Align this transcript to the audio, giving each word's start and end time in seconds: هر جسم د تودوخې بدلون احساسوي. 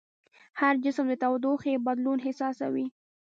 هر 0.59 0.73
جسم 0.83 1.05
د 1.09 1.13
تودوخې 1.23 1.73
بدلون 1.85 2.17
احساسوي. 2.25 2.85